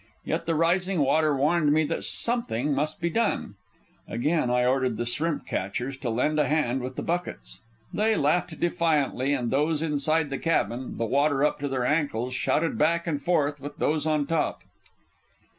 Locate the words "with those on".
13.61-14.25